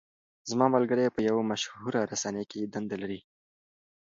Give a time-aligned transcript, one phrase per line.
[0.49, 3.19] زما ملګری په یوه مشهوره رسنۍ کې دنده لري.